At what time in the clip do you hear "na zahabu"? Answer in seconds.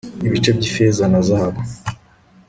1.11-1.61